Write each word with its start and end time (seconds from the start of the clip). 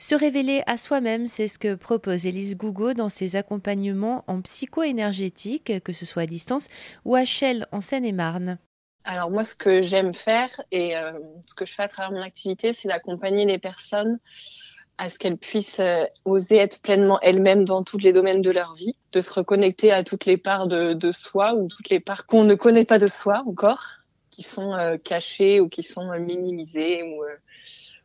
Se 0.00 0.14
révéler 0.14 0.62
à 0.68 0.76
soi-même, 0.76 1.26
c'est 1.26 1.48
ce 1.48 1.58
que 1.58 1.74
propose 1.74 2.24
Elise 2.24 2.56
Gougo 2.56 2.94
dans 2.94 3.08
ses 3.08 3.34
accompagnements 3.34 4.22
en 4.28 4.40
psycho-énergétique, 4.40 5.82
que 5.82 5.92
ce 5.92 6.06
soit 6.06 6.22
à 6.22 6.26
distance 6.26 6.68
ou 7.04 7.16
à 7.16 7.24
Chelles 7.24 7.66
en 7.72 7.80
Seine-et-Marne. 7.80 8.58
Alors 9.02 9.28
moi, 9.28 9.42
ce 9.42 9.56
que 9.56 9.82
j'aime 9.82 10.14
faire 10.14 10.50
et 10.70 10.96
euh, 10.96 11.12
ce 11.48 11.54
que 11.56 11.66
je 11.66 11.74
fais 11.74 11.82
à 11.82 11.88
travers 11.88 12.12
mon 12.12 12.22
activité, 12.22 12.72
c'est 12.72 12.86
d'accompagner 12.86 13.44
les 13.44 13.58
personnes 13.58 14.20
à 14.98 15.08
ce 15.08 15.18
qu'elles 15.18 15.36
puissent 15.36 15.80
euh, 15.80 16.04
oser 16.24 16.58
être 16.58 16.80
pleinement 16.80 17.18
elles-mêmes 17.20 17.64
dans 17.64 17.82
tous 17.82 17.98
les 17.98 18.12
domaines 18.12 18.42
de 18.42 18.50
leur 18.50 18.74
vie, 18.74 18.94
de 19.10 19.20
se 19.20 19.32
reconnecter 19.32 19.90
à 19.90 20.04
toutes 20.04 20.26
les 20.26 20.36
parts 20.36 20.68
de, 20.68 20.92
de 20.92 21.10
soi 21.10 21.54
ou 21.54 21.66
toutes 21.66 21.90
les 21.90 22.00
parts 22.00 22.26
qu'on 22.26 22.44
ne 22.44 22.54
connaît 22.54 22.84
pas 22.84 23.00
de 23.00 23.08
soi 23.08 23.42
encore, 23.48 23.84
qui 24.30 24.44
sont 24.44 24.74
euh, 24.74 24.96
cachées 24.96 25.58
ou 25.58 25.68
qui 25.68 25.82
sont 25.82 26.16
minimisées 26.20 27.02
ou 27.02 27.24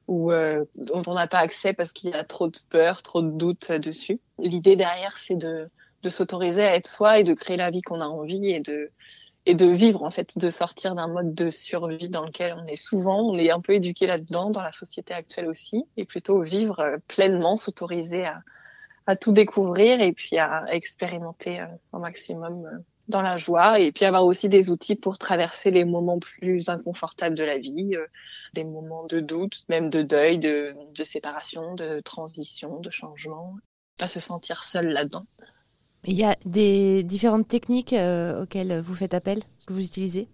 ou 0.08 0.32
euh, 0.32 0.66
dont 0.76 1.02
on 1.08 1.14
n'a 1.14 1.28
pas 1.28 1.40
accès 1.40 1.74
parce 1.74 1.92
qu'il 1.92 2.10
y 2.10 2.14
a 2.14 2.24
trop 2.24 2.48
de 2.48 2.58
peur, 2.70 3.02
trop 3.04 3.22
de 3.22 3.32
doutes 3.32 3.72
dessus. 3.72 4.20
L'idée 4.40 4.76
derrière, 4.76 5.18
c'est 5.18 5.36
de, 5.36 5.70
de 6.04 6.10
s'autoriser 6.10 6.64
à 6.64 6.76
être 6.76 6.88
soi 6.88 7.20
et 7.20 7.24
de 7.24 7.34
créer 7.34 7.58
la 7.58 7.72
vie 7.72 7.82
qu'on 7.82 8.02
a 8.02 8.06
envie 8.06 8.50
et 8.50 8.60
de 8.60 8.92
et 9.46 9.56
de 9.56 9.66
vivre 9.66 10.04
en 10.04 10.12
fait, 10.12 10.38
de 10.38 10.50
sortir 10.50 10.96
d'un 10.96 11.08
mode 11.08 11.34
de 11.36 11.50
survie 11.50 12.10
dans 12.10 12.26
lequel 12.26 12.56
on 12.58 12.66
est 12.66 12.78
souvent, 12.78 13.30
on 13.30 13.38
est 13.38 13.52
un 13.52 13.60
peu 13.60 13.74
éduqué 13.74 14.08
là-dedans 14.08 14.50
dans 14.50 14.62
la 14.62 14.72
société 14.72 15.14
actuelle 15.14 15.48
aussi, 15.48 15.84
et 15.98 16.06
plutôt 16.06 16.42
vivre 16.42 16.80
euh, 16.80 16.98
pleinement, 17.08 17.58
s'autoriser 17.58 18.26
à, 18.26 18.42
à 19.06 19.16
tout 19.16 19.34
découvrir 19.34 20.02
et 20.02 20.14
puis 20.14 20.38
à 20.38 20.66
expérimenter 20.70 21.60
euh, 21.60 21.66
au 21.92 22.00
maximum 22.00 22.84
dans 23.08 23.22
la 23.22 23.38
joie 23.38 23.80
et 23.80 23.92
puis 23.92 24.06
avoir 24.06 24.26
aussi 24.26 24.50
des 24.50 24.70
outils 24.70 24.96
pour 24.96 25.18
traverser 25.18 25.72
les 25.72 25.84
moments 25.84 26.20
plus 26.20 26.70
inconfortables 26.70 27.36
de 27.36 27.44
la 27.44 27.58
vie, 27.58 27.96
euh, 27.96 28.06
des 28.54 28.64
moments 28.64 29.06
de 29.06 29.20
doute, 29.20 29.66
même 29.68 29.90
de 29.90 30.02
deuil, 30.02 30.40
de, 30.40 30.76
de 30.96 31.04
séparation, 31.04 31.76
de 31.76 32.00
transition, 32.00 32.80
de 32.80 32.90
changement, 32.90 33.56
pas 33.98 34.08
se 34.08 34.20
sentir 34.20 34.64
seul 34.64 34.88
là-dedans. 34.88 35.26
Il 36.06 36.16
y 36.16 36.24
a 36.24 36.36
des 36.46 37.04
différentes 37.04 37.48
techniques 37.48 37.94
euh, 37.94 38.44
auxquelles 38.44 38.80
vous 38.80 38.96
faites 38.96 39.14
appel, 39.14 39.42
que 39.66 39.74
vous 39.74 39.84
utilisez? 39.84 40.28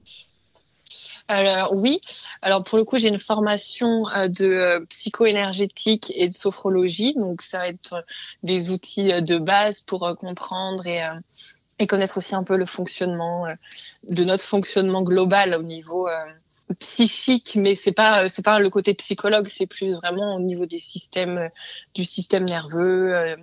Alors 1.27 1.75
oui, 1.75 2.01
alors 2.41 2.63
pour 2.63 2.79
le 2.79 2.83
coup 2.83 2.97
j'ai 2.97 3.09
une 3.09 3.19
formation 3.19 4.09
euh, 4.09 4.27
de 4.27 4.83
psycho-énergétique 4.89 6.11
et 6.15 6.27
de 6.27 6.33
sophrologie, 6.33 7.13
donc 7.13 7.43
ça 7.43 7.59
va 7.59 7.67
être 7.67 8.03
des 8.41 8.71
outils 8.71 9.21
de 9.21 9.37
base 9.37 9.81
pour 9.81 10.15
comprendre 10.19 10.87
et 10.87 11.01
et 11.79 11.87
connaître 11.87 12.17
aussi 12.17 12.35
un 12.35 12.43
peu 12.43 12.57
le 12.57 12.65
fonctionnement 12.65 13.47
euh, 13.47 13.53
de 14.03 14.23
notre 14.23 14.43
fonctionnement 14.43 15.01
global 15.01 15.55
au 15.55 15.63
niveau 15.63 16.07
euh, 16.07 16.25
psychique, 16.79 17.57
mais 17.59 17.75
c'est 17.75 17.93
pas 17.93 18.27
c'est 18.27 18.45
pas 18.45 18.59
le 18.59 18.69
côté 18.69 18.93
psychologue, 18.93 19.47
c'est 19.47 19.65
plus 19.65 19.95
vraiment 19.95 20.35
au 20.35 20.39
niveau 20.39 20.65
des 20.65 20.79
systèmes 20.79 21.49
du 21.95 22.05
système 22.05 22.45
nerveux, 22.45 23.37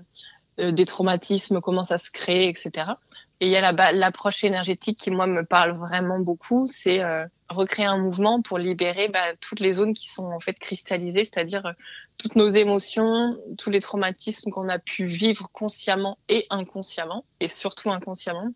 euh, 0.59 0.73
des 0.73 0.85
traumatismes, 0.87 1.61
comment 1.61 1.83
ça 1.83 1.99
se 1.99 2.11
crée, 2.11 2.49
etc. 2.49 2.93
Et 3.41 3.47
il 3.47 3.53
y 3.53 3.57
a 3.57 3.93
l'approche 3.93 4.45
énergétique 4.45 4.99
qui 4.99 5.11
moi 5.11 5.27
me 5.27 5.45
parle 5.45 5.77
vraiment 5.77 6.19
beaucoup, 6.19 6.67
c'est 6.67 7.03
euh, 7.03 7.27
recréer 7.49 7.87
un 7.87 7.99
mouvement 7.99 8.43
pour 8.43 8.59
libérer 8.59 9.09
bah, 9.09 9.35
toutes 9.41 9.61
les 9.61 9.75
zones 9.75 9.95
qui 9.95 10.09
sont 10.09 10.27
en 10.27 10.41
fait 10.41 10.59
cristallisées, 10.59 11.25
c'est-à-dire 11.25 11.67
euh, 11.67 11.73
toutes 12.19 12.37
nos 12.37 12.49
émotions, 12.49 13.37
tous 13.59 13.71
les 13.71 13.81
traumatismes 13.81 14.51
qu'on 14.51 14.69
a 14.69 14.79
pu 14.79 15.07
vivre 15.07 15.49
consciemment 15.53 16.19
et 16.29 16.47
inconsciemment, 16.51 17.25
et 17.41 17.49
surtout 17.49 17.91
inconsciemment. 17.91 18.51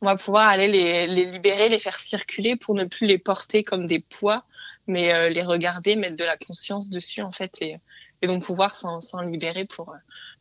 On 0.00 0.06
va 0.06 0.16
pouvoir 0.16 0.48
aller 0.48 0.68
les, 0.68 1.06
les 1.06 1.26
libérer, 1.26 1.68
les 1.68 1.78
faire 1.78 1.98
circuler 1.98 2.56
pour 2.56 2.74
ne 2.74 2.84
plus 2.84 3.06
les 3.06 3.18
porter 3.18 3.64
comme 3.64 3.86
des 3.86 4.00
poids, 4.00 4.44
mais 4.86 5.12
euh, 5.12 5.28
les 5.28 5.42
regarder, 5.42 5.96
mettre 5.96 6.16
de 6.16 6.24
la 6.24 6.36
conscience 6.36 6.90
dessus 6.90 7.22
en 7.22 7.32
fait, 7.32 7.62
et, 7.62 7.78
et 8.22 8.26
donc 8.26 8.44
pouvoir 8.44 8.74
s'en 8.74 9.20
libérer 9.22 9.64
pour 9.64 9.94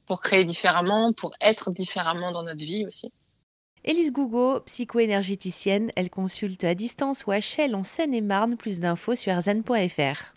pour 0.06 0.22
créer 0.22 0.44
différemment, 0.44 1.14
pour 1.14 1.34
être 1.40 1.72
différemment 1.72 2.32
dans 2.32 2.44
notre 2.44 2.64
vie 2.64 2.86
aussi. 2.86 3.12
Élise 3.86 4.14
Gougo, 4.14 4.62
psycho-énergéticienne, 4.62 5.92
elle 5.98 6.10
consulte 6.10 6.64
à 6.64 6.74
distance 6.74 7.26
ou 7.26 7.32
à 7.32 7.42
en 7.76 7.84
Seine-et-Marne. 7.84 8.56
Plus 8.56 8.80
d'infos 8.80 9.16
sur 9.16 9.42
zen.fr. 9.42 10.33